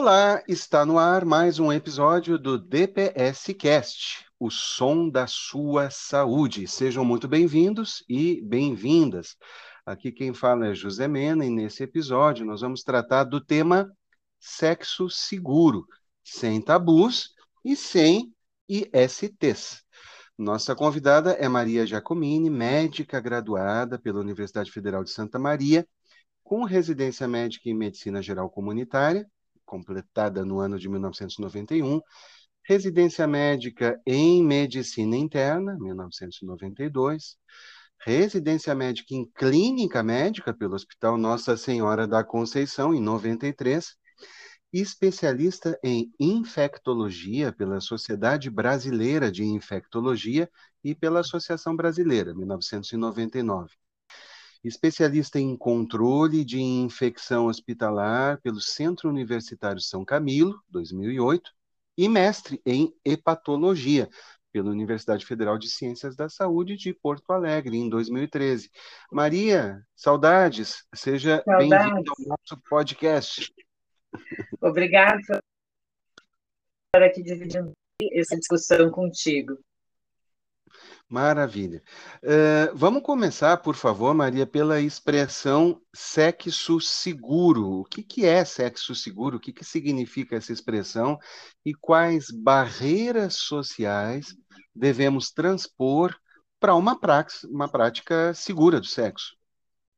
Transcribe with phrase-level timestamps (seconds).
[0.00, 6.68] Olá, está no ar mais um episódio do DPS Cast, o som da sua saúde.
[6.68, 9.36] Sejam muito bem-vindos e bem-vindas.
[9.84, 13.92] Aqui quem fala é José Mena e nesse episódio nós vamos tratar do tema
[14.38, 15.84] sexo seguro,
[16.22, 18.32] sem tabus e sem
[18.68, 19.82] ISTs.
[20.38, 25.84] Nossa convidada é Maria Giacomini, médica graduada pela Universidade Federal de Santa Maria,
[26.44, 29.28] com residência médica em medicina geral comunitária
[29.68, 32.00] completada no ano de 1991,
[32.64, 37.36] residência médica em medicina interna, 1992,
[38.00, 43.94] residência médica em clínica médica pelo Hospital Nossa Senhora da Conceição, em 93,
[44.72, 50.50] especialista em infectologia pela Sociedade Brasileira de Infectologia
[50.82, 53.74] e pela Associação Brasileira, 1999
[54.64, 61.50] especialista em controle de infecção hospitalar pelo Centro Universitário São Camilo, 2008,
[61.96, 64.08] e mestre em hepatologia
[64.52, 68.70] pela Universidade Federal de Ciências da Saúde de Porto Alegre, em 2013.
[69.12, 73.52] Maria, saudades, seja bem-vinda ao nosso podcast.
[74.60, 75.40] Obrigada por
[76.96, 77.72] estar aqui dividindo
[78.12, 79.58] essa discussão contigo.
[81.08, 81.82] Maravilha.
[82.22, 87.80] Uh, vamos começar, por favor, Maria, pela expressão sexo seguro.
[87.80, 89.38] O que, que é sexo seguro?
[89.38, 91.18] O que, que significa essa expressão?
[91.64, 94.36] E quais barreiras sociais
[94.74, 96.14] devemos transpor
[96.60, 96.98] para uma,
[97.50, 99.34] uma prática segura do sexo?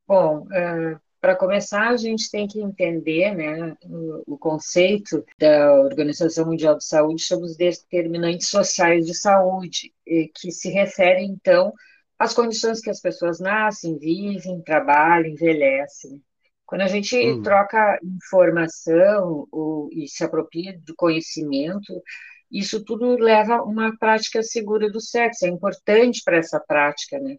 [0.07, 6.47] Bom, uh, para começar, a gente tem que entender né, o, o, conceito da Organização
[6.47, 11.71] Mundial de Saúde sobre os determinantes sociais de saúde, que se refere, então,
[12.17, 16.19] às condições que as pessoas nascem, vivem, trabalham, envelhecem.
[16.65, 17.43] Quando a gente hum.
[17.43, 22.01] troca informação ou, e se apropria do conhecimento,
[22.51, 27.37] isso tudo leva a uma prática segura do sexo, é importante para essa prática, né?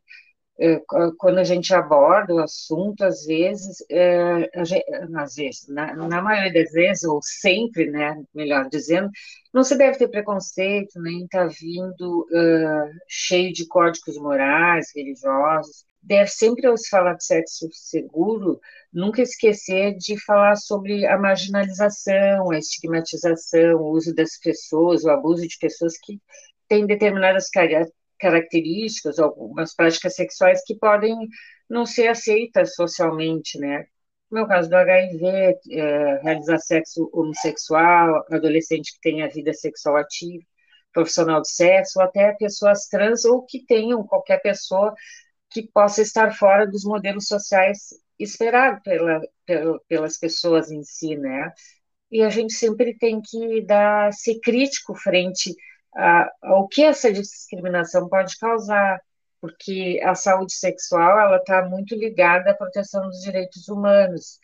[0.60, 0.80] É,
[1.18, 4.84] quando a gente aborda o assunto, às vezes, é, gente,
[5.16, 9.10] às vezes, na, na, maioria das vezes, ou sempre, né, melhor dizendo,
[9.52, 15.84] não se deve ter preconceito, nem estar tá vindo uh, cheio de códigos morais, religiosos.
[16.02, 18.60] Deve sempre, ao se falar de sexo seguro,
[18.92, 25.46] nunca esquecer de falar sobre a marginalização, a estigmatização, o uso das pessoas, o abuso
[25.46, 26.20] de pessoas que
[26.68, 27.48] têm determinadas
[28.22, 31.16] características, algumas práticas sexuais que podem
[31.68, 33.84] não ser aceitas socialmente, né?
[34.30, 35.26] No caso do HIV,
[35.72, 40.42] é, realizar sexo homossexual, adolescente que tenha vida sexual ativa,
[40.92, 44.94] profissional de sexo, até pessoas trans ou que tenham qualquer pessoa
[45.50, 51.52] que possa estar fora dos modelos sociais esperados pela, pela, pelas pessoas em si, né?
[52.10, 55.54] E a gente sempre tem que dar, ser crítico frente
[56.42, 59.00] o que essa discriminação pode causar,
[59.40, 64.38] porque a saúde sexual ela está muito ligada à proteção dos direitos humanos.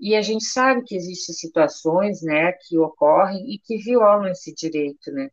[0.00, 5.10] E a gente sabe que existem situações, né, que ocorrem e que violam esse direito,
[5.12, 5.28] né,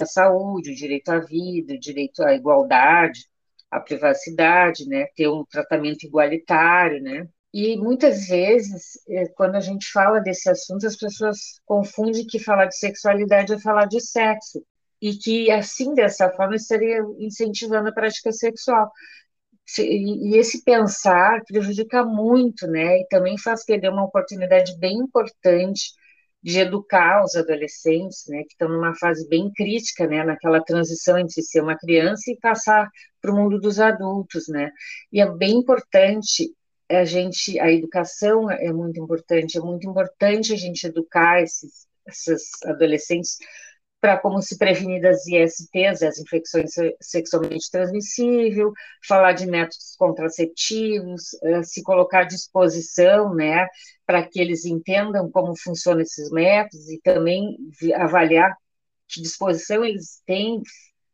[0.00, 3.26] a saúde, o direito à vida, o direito à igualdade,
[3.70, 9.90] à privacidade, né, ter um tratamento igualitário, né, e muitas vezes, é, quando a gente
[9.90, 14.64] fala desse assunto, as pessoas confundem que falar de sexualidade é falar de sexo,
[15.00, 18.90] e que, assim, dessa forma, estaria incentivando a prática sexual.
[19.78, 23.00] E esse pensar prejudica muito, né?
[23.00, 25.92] E também faz perder uma oportunidade bem importante
[26.42, 31.42] de educar os adolescentes, né, que estão numa fase bem crítica, né, naquela transição entre
[31.42, 32.88] ser uma criança e passar
[33.20, 34.70] para o mundo dos adultos, né?
[35.12, 36.50] E é bem importante
[36.98, 42.50] a gente, a educação é muito importante, é muito importante a gente educar esses, esses
[42.64, 43.38] adolescentes
[44.00, 48.72] para como se prevenir das ISTs, as infecções sexualmente transmissíveis,
[49.06, 53.68] falar de métodos contraceptivos, eh, se colocar à disposição, né,
[54.06, 57.58] para que eles entendam como funcionam esses métodos e também
[57.94, 58.56] avaliar
[59.06, 60.62] que disposição eles têm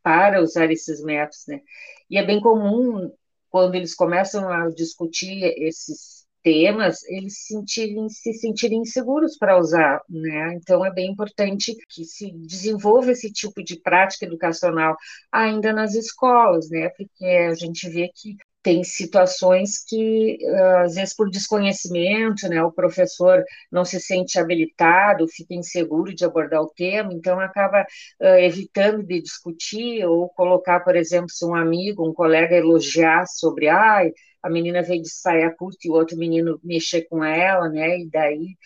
[0.02, 1.61] para usar esses métodos, né.
[2.08, 3.11] E é bem comum
[3.56, 10.03] quando eles começam a discutir esses temas, eles se sentirem, se sentirem inseguros para usar,
[10.11, 10.53] né?
[10.56, 14.94] Então é bem importante que se desenvolva esse tipo de prática educacional
[15.32, 16.91] ainda nas escolas, né?
[16.91, 22.72] Porque a gente vê que tem situações que, ah, às vezes, por desconhecimento, né, o
[22.72, 27.82] professor não se sente habilitado, fica inseguro de abordar o tema, então acaba
[28.20, 33.68] uh, evitando de discutir ou colocar, por exemplo, se um amigo, um colega elogiar sobre,
[33.68, 34.10] ai,
[34.42, 38.10] a menina veio de saia curta e o outro menino mexer com ela, né, e
[38.10, 38.56] daí,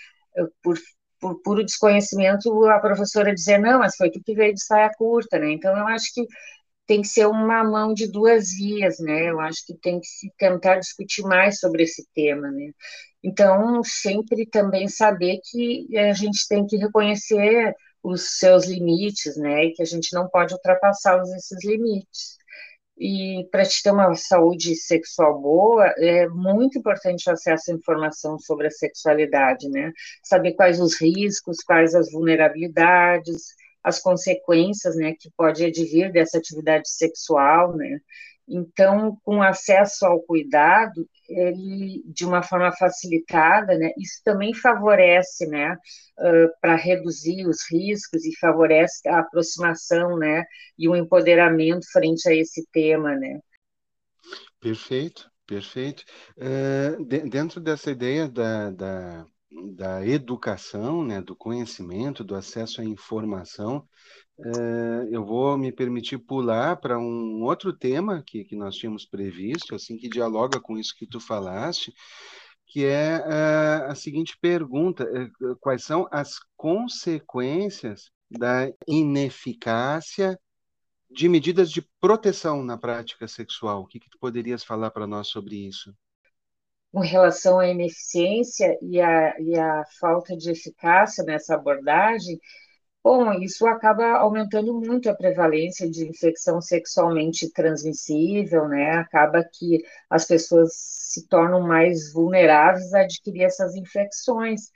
[0.62, 0.79] por
[1.20, 5.38] por puro desconhecimento, a professora dizer, não, mas foi tu que veio de saia curta,
[5.38, 5.52] né?
[5.52, 6.26] Então, eu acho que
[6.91, 9.31] tem que ser uma mão de duas vias, né?
[9.31, 12.73] Eu acho que tem que se tentar discutir mais sobre esse tema, né?
[13.23, 19.67] Então, sempre também saber que a gente tem que reconhecer os seus limites, né?
[19.67, 22.37] E que a gente não pode ultrapassar esses limites.
[22.99, 28.37] E para te ter uma saúde sexual boa, é muito importante o acesso à informação
[28.37, 29.93] sobre a sexualidade, né?
[30.25, 36.88] Saber quais os riscos, quais as vulnerabilidades, as consequências, né, que pode advir dessa atividade
[36.88, 38.00] sexual, né?
[38.53, 43.93] Então, com acesso ao cuidado, ele de uma forma facilitada, né?
[43.97, 50.44] Isso também favorece, né, uh, para reduzir os riscos e favorece a aproximação, né,
[50.76, 53.38] e o empoderamento frente a esse tema, né?
[54.61, 56.05] Perfeito, perfeito.
[56.37, 59.26] Uh, de, dentro dessa ideia da, da,
[59.75, 63.87] da educação, né, do conhecimento, do acesso à informação,
[64.38, 69.75] é, eu vou me permitir pular para um outro tema que, que nós tínhamos previsto,
[69.75, 71.93] assim, que dialoga com isso que tu falaste,
[72.67, 75.29] que é a, é, a seguinte pergunta: é,
[75.61, 80.38] quais são as consequências da ineficácia
[81.11, 83.82] de medidas de proteção na prática sexual?
[83.82, 85.93] O que, que tu poderias falar para nós sobre isso?
[86.93, 92.39] Com relação à ineficiência e à, e à falta de eficácia nessa abordagem,
[93.03, 98.91] Bom, isso acaba aumentando muito a prevalência de infecção sexualmente transmissível, né?
[98.99, 104.71] Acaba que as pessoas se tornam mais vulneráveis a adquirir essas infecções.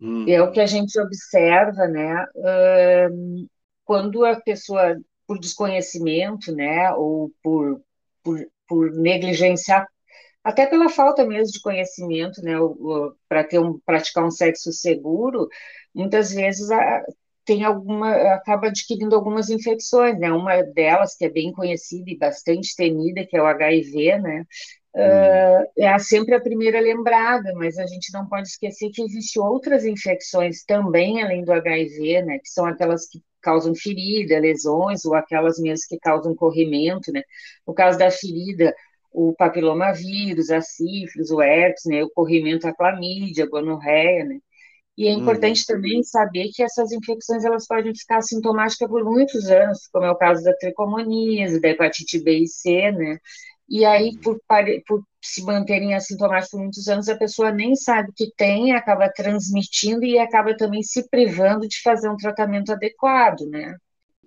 [0.00, 0.24] Hum.
[0.26, 2.24] É o que a gente observa, né?
[2.34, 3.46] Uh,
[3.84, 4.96] quando a pessoa,
[5.26, 7.82] por desconhecimento, né, ou por,
[8.22, 9.86] por, por negligenciar
[10.42, 12.54] até pela falta mesmo de conhecimento, né,
[13.28, 15.48] para ter um praticar um sexo seguro,
[15.94, 17.02] muitas vezes a,
[17.44, 20.30] tem alguma, acaba adquirindo algumas infecções, né?
[20.32, 24.44] Uma delas, que é bem conhecida e bastante temida, que é o HIV, né?
[24.94, 29.84] Uh, é sempre a primeira lembrada, mas a gente não pode esquecer que existem outras
[29.84, 32.38] infecções também, além do HIV, né?
[32.38, 37.22] Que são aquelas que causam ferida, lesões, ou aquelas mesmo que causam corrimento, né?
[37.66, 38.74] No caso da ferida,
[39.12, 42.02] o papilomavírus, a sífilis, o herpes, né?
[42.04, 44.38] O corrimento, a clamídia, a gonorreia, né?
[44.96, 45.76] E é importante uhum.
[45.76, 50.16] também saber que essas infecções elas podem ficar assintomáticas por muitos anos, como é o
[50.16, 53.18] caso da tricomoníase, da hepatite B e C, né?
[53.66, 54.38] E aí, por,
[54.86, 60.04] por se manterem assintomáticos por muitos anos, a pessoa nem sabe que tem, acaba transmitindo
[60.04, 63.76] e acaba também se privando de fazer um tratamento adequado, né?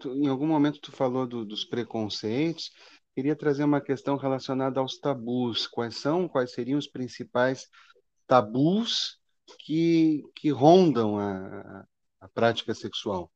[0.06, 2.72] Em algum momento tu falou do, dos preconceitos,
[3.14, 5.68] queria trazer uma questão relacionada aos tabus.
[5.68, 7.68] Quais são, quais seriam os principais
[8.28, 9.20] tabus
[9.60, 11.86] que, que rondam a,
[12.22, 13.32] a prática sexual?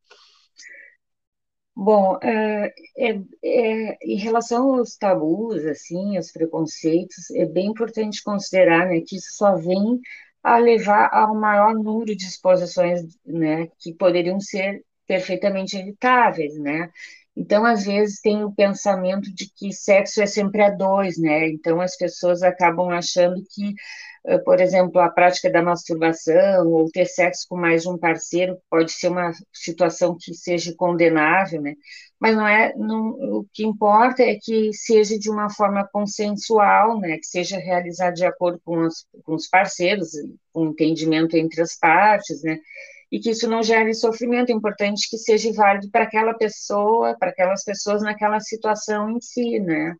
[1.75, 8.88] Bom, é, é, é, em relação aos tabus, assim, aos preconceitos, é bem importante considerar
[8.88, 10.00] né, que isso só vem
[10.41, 16.89] a levar ao maior número de exposições né, que poderiam ser perfeitamente evitáveis, né?
[17.38, 21.47] Então, às vezes, tem o pensamento de que sexo é sempre a dois, né?
[21.50, 23.76] Então, as pessoas acabam achando que
[24.26, 28.57] eh, por exemplo, a prática da masturbação ou ter sexo com mais de um parceiro
[28.69, 31.76] pode ser uma situação que seja condenável, né?
[32.19, 33.09] Mas não é, não,
[33.40, 37.18] o que importa é que seja de uma forma consensual, né?
[37.18, 40.09] Que seja realizado de acordo com os, com os parceiros,
[40.52, 42.57] com entendimento entre as partes, né?
[43.11, 44.49] E que isso não gere sofrimento.
[44.49, 49.59] É importante que seja válido para aquela pessoa, para aquelas pessoas naquela situação em si,
[49.59, 49.95] né?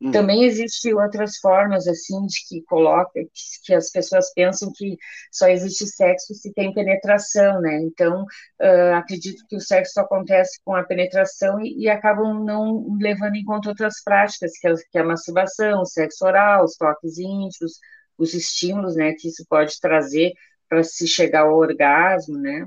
[0.00, 0.10] Hum.
[0.10, 3.28] Também existem outras formas, assim, de que coloca, que,
[3.64, 4.96] que, as pessoas pensam que
[5.32, 7.80] só existe sexo se tem penetração, né?
[7.82, 13.36] Então, uh, acredito que o sexo acontece com a penetração e, e acabam não levando
[13.36, 17.18] em conta outras práticas, que é, que é a masturbação, o sexo oral, os toques
[17.18, 17.78] íntimos,
[18.18, 20.32] os estímulos, né, que isso pode trazer
[20.68, 22.66] para se chegar ao orgasmo, né?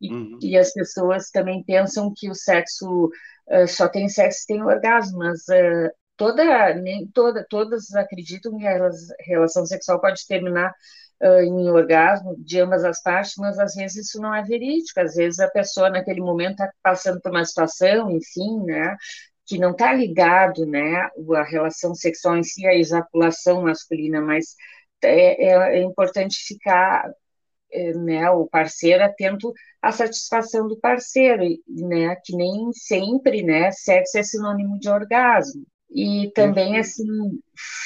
[0.00, 0.38] E, uhum.
[0.42, 3.10] e, as pessoas também pensam que o sexo
[3.48, 8.66] uh, só tem sexo se tem orgasmo, mas uh, toda, nem toda, todas acreditam que
[8.66, 10.74] a relação sexual pode terminar
[11.22, 15.14] uh, em orgasmo de ambas as partes, mas às vezes isso não é verídico, às
[15.14, 18.96] vezes a pessoa naquele momento está passando por uma situação, enfim, né,
[19.46, 24.54] que não está ligado, né, a relação sexual em si, a ejaculação masculina, mas
[25.02, 27.10] é, é, é importante ficar
[27.94, 29.52] né, o parceiro atento
[29.82, 35.64] à satisfação do parceiro, né, que nem sempre, né, sexo é sinônimo de orgasmo.
[35.94, 37.06] E também, assim,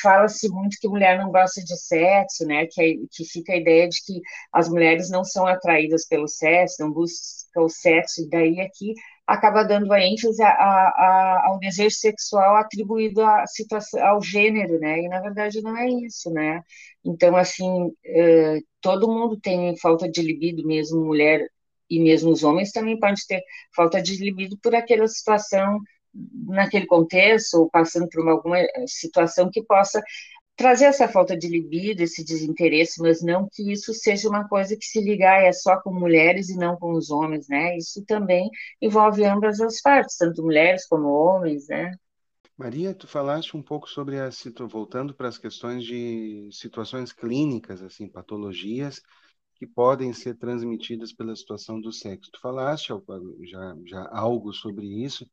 [0.02, 2.66] fala-se muito que mulher não gosta de sexo, né?
[2.66, 6.90] Que, que fica a ideia de que as mulheres não são atraídas pelo sexo, não
[6.90, 8.94] buscam o sexo, e daí aqui
[9.28, 15.00] acaba dando a ênfase a, a, ao desejo sexual atribuído à situação, ao gênero, né?
[15.02, 16.62] E na verdade não é isso, né?
[17.04, 21.46] Então, assim, eh, todo mundo tem falta de libido, mesmo mulher
[21.90, 23.42] e mesmo os homens também podem ter
[23.76, 25.78] falta de libido por aquela situação
[26.46, 30.02] naquele contexto, ou passando por alguma situação que possa
[30.58, 34.84] trazer essa falta de libido, esse desinteresse, mas não que isso seja uma coisa que
[34.84, 37.76] se ligar é só com mulheres e não com os homens, né?
[37.76, 38.50] Isso também
[38.82, 41.92] envolve ambas as partes, tanto mulheres como homens, né?
[42.56, 44.30] Maria, tu falaste um pouco sobre a
[44.68, 49.00] voltando para as questões de situações clínicas, assim, patologias
[49.54, 52.32] que podem ser transmitidas pela situação do sexo.
[52.32, 52.92] Tu falaste
[53.44, 55.24] já, já algo sobre isso,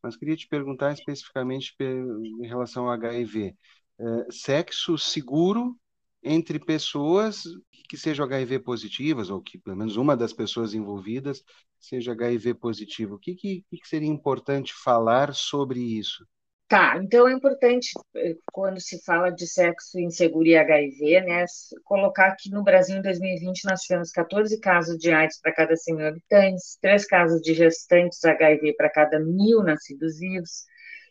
[0.00, 3.56] mas queria te perguntar especificamente em relação ao HIV.
[4.00, 5.76] É, sexo seguro
[6.22, 7.42] entre pessoas
[7.88, 11.42] que sejam HIV positivas, ou que pelo menos uma das pessoas envolvidas
[11.80, 13.14] seja HIV positivo.
[13.14, 16.26] O que, que, que seria importante falar sobre isso?
[16.68, 21.44] Tá, então é importante, eh, quando se fala de sexo inseguro e HIV, né,
[21.82, 25.96] colocar que no Brasil, em 2020, nós tivemos 14 casos de AIDS para cada 100
[25.96, 30.66] mil habitantes, 3 casos de gestantes HIV para cada mil nascidos vivos,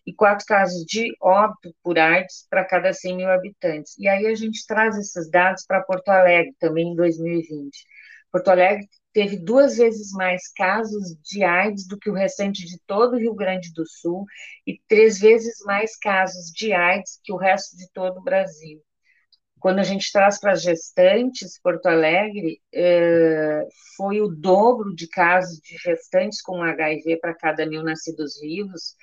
[0.05, 3.97] e 4 casos de óbito por AIDS para cada 100 mil habitantes.
[3.97, 7.83] E aí a gente traz esses dados para Porto Alegre, também em 2020.
[8.31, 13.13] Porto Alegre teve duas vezes mais casos de AIDS do que o restante de todo
[13.15, 14.25] o Rio Grande do Sul
[14.65, 18.81] e três vezes mais casos de AIDS que o resto de todo o Brasil.
[19.59, 25.75] Quando a gente traz para gestantes, Porto Alegre eh, foi o dobro de casos de
[25.77, 28.95] gestantes com HIV para cada mil nascidos vivos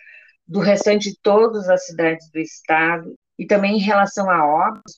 [0.46, 3.14] do restante de todas as cidades do estado.
[3.36, 4.94] E também em relação a óbitos,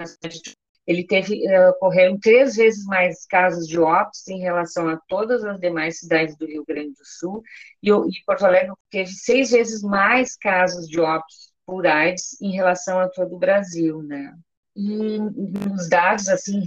[0.86, 5.58] ele teve uh, ocorreram três vezes mais casos de óbitos em relação a todas as
[5.58, 7.42] demais cidades do Rio Grande do Sul.
[7.82, 13.00] E, e Porto Alegre teve seis vezes mais casos de óbitos por AIDS em relação
[13.00, 14.32] a todo o Brasil, né?
[14.76, 15.18] E
[15.74, 16.62] os dados assim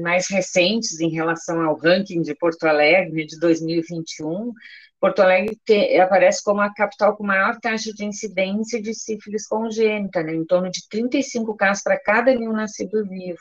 [0.00, 4.52] mais recentes em relação ao ranking de Porto Alegre de 2021,
[5.00, 10.22] Porto Alegre te, aparece como a capital com maior taxa de incidência de sífilis congênita,
[10.22, 13.38] né, em torno de 35 casos para cada mil nascido vivo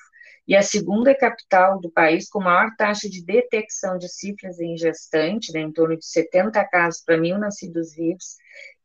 [0.47, 5.51] e a segunda capital do país com maior taxa de detecção de sífilis em gestante,
[5.51, 8.37] né, em torno de 70 casos para mil nascidos vivos,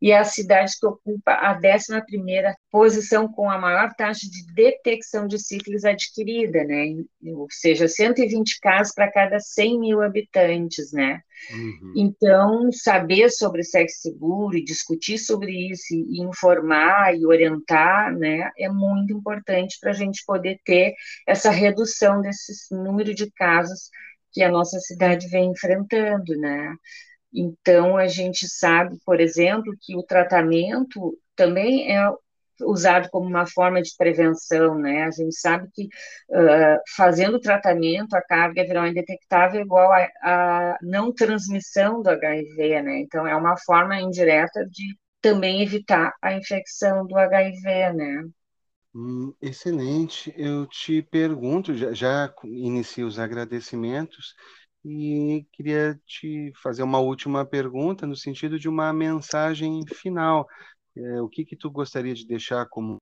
[0.03, 5.29] e é a cidade que ocupa a 11ª posição com a maior taxa de detecção
[5.29, 6.87] de sífilis adquirida, né,
[7.25, 11.21] ou seja, 120 casos para cada 100 mil habitantes, né.
[11.53, 11.93] Uhum.
[11.97, 18.69] Então, saber sobre sexo seguro e discutir sobre isso e informar e orientar, né, é
[18.69, 20.95] muito importante para a gente poder ter
[21.29, 23.89] essa redução desse número de casos
[24.33, 26.75] que a nossa cidade vem enfrentando, né.
[27.33, 32.13] Então, a gente sabe, por exemplo, que o tratamento também é
[32.65, 35.05] usado como uma forma de prevenção, né?
[35.05, 40.09] A gente sabe que uh, fazendo o tratamento, a carga viral indetectável é igual a,
[40.23, 43.01] a, não transmissão do HIV, né?
[43.01, 48.25] Então, é uma forma indireta de também evitar a infecção do HIV, né?
[48.95, 50.33] Hum, excelente.
[50.37, 54.35] Eu te pergunto, já, já iniciei os agradecimentos
[54.85, 60.47] e queria te fazer uma última pergunta no sentido de uma mensagem final
[60.97, 62.99] é, o que que tu gostaria de deixar como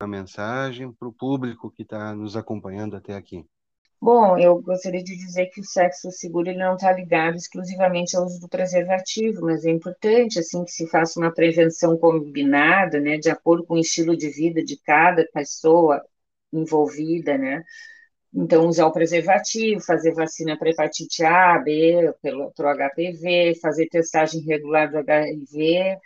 [0.00, 3.44] uma mensagem para o público que está nos acompanhando até aqui?
[4.00, 8.26] Bom, eu gostaria de dizer que o sexo seguro ele não está ligado exclusivamente ao
[8.26, 13.30] uso do preservativo, mas é importante assim que se faça uma prevenção combinada, né, de
[13.30, 16.04] acordo com o estilo de vida de cada pessoa
[16.52, 17.64] envolvida, né?
[18.34, 23.86] Então, usar o preservativo, fazer vacina para hepatite A, B, pelo, para o HPV, fazer
[23.88, 25.96] testagem regular do HIV,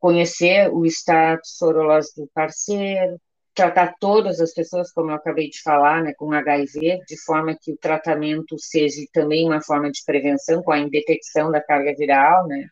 [0.00, 3.20] conhecer o status sorológico do parceiro,
[3.54, 7.72] tratar todas as pessoas, como eu acabei de falar, né, com HIV, de forma que
[7.72, 12.66] o tratamento seja também uma forma de prevenção, com a indetecção da carga viral, né.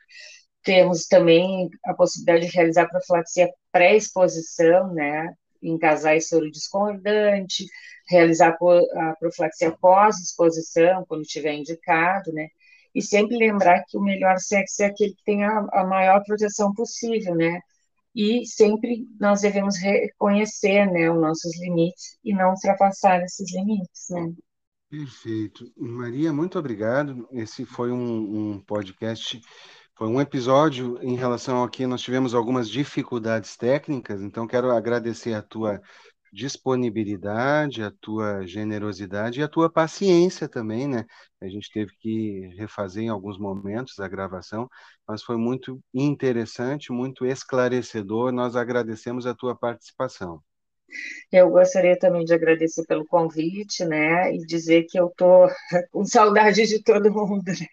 [0.63, 7.67] Temos também a possibilidade de realizar profilaxia pré-exposição, né, em casais soro discordante,
[8.09, 12.49] realizar a profilaxia pós-exposição, quando tiver indicado, né,
[12.95, 16.73] e sempre lembrar que o melhor sexo é aquele que tem a, a maior proteção
[16.73, 17.61] possível, né?
[18.15, 24.33] E sempre nós devemos reconhecer, né, os nossos limites e não ultrapassar esses limites, né?
[24.91, 25.71] Perfeito.
[25.77, 27.29] Maria, muito obrigado.
[27.31, 29.41] Esse foi um, um podcast
[29.99, 35.35] Foi um episódio em relação a que nós tivemos algumas dificuldades técnicas, então quero agradecer
[35.35, 35.83] a tua
[36.33, 41.05] disponibilidade, a tua generosidade e a tua paciência também, né?
[41.41, 44.69] A gente teve que refazer em alguns momentos a gravação,
[45.05, 48.31] mas foi muito interessante, muito esclarecedor.
[48.31, 50.41] Nós agradecemos a tua participação.
[51.33, 54.33] Eu gostaria também de agradecer pelo convite, né?
[54.33, 55.49] E dizer que eu tô
[55.91, 57.67] com saudade de todo mundo, né?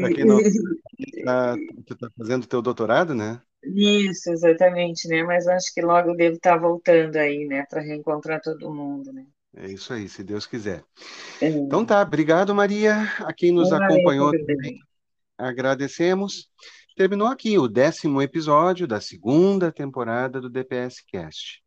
[0.00, 0.38] Para quem não
[1.24, 1.56] tá,
[1.86, 3.40] tu está fazendo teu doutorado, né?
[3.62, 5.22] Isso, exatamente, né?
[5.22, 7.64] Mas acho que logo devo estar tá voltando aí, né?
[7.68, 9.24] Para reencontrar todo mundo, né?
[9.56, 10.84] É isso aí, se Deus quiser.
[11.40, 11.48] É.
[11.48, 13.02] Então tá, obrigado, Maria.
[13.20, 14.78] A quem nos Valeu, acompanhou também.
[15.38, 16.48] Agradecemos.
[16.96, 21.62] Terminou aqui o décimo episódio da segunda temporada do DPS Cast.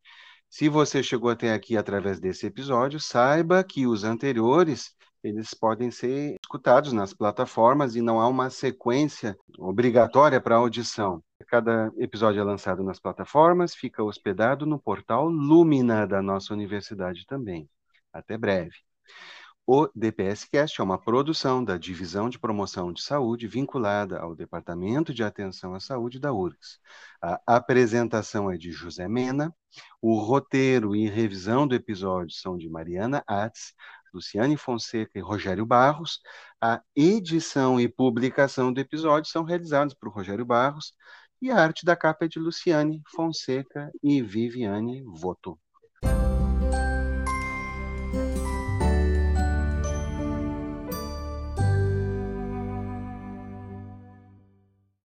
[0.49, 4.95] Se você chegou até aqui através desse episódio, saiba que os anteriores
[5.27, 11.21] eles podem ser escutados nas plataformas e não há uma sequência obrigatória para audição.
[11.47, 17.69] Cada episódio é lançado nas plataformas, fica hospedado no portal Lumina da nossa universidade também.
[18.11, 18.75] Até breve.
[19.69, 25.23] O DPScast é uma produção da Divisão de Promoção de Saúde vinculada ao Departamento de
[25.23, 26.79] Atenção à Saúde da URGS.
[27.21, 29.53] A apresentação é de José Mena,
[30.01, 33.73] o roteiro e revisão do episódio são de Mariana Atz,
[34.17, 36.19] Luciane Fonseca e Rogério Barros.
[36.61, 40.91] A edição e publicação do episódio são realizados por Rogério Barros
[41.41, 45.59] e a arte da capa é de Luciane Fonseca e Viviane Voto.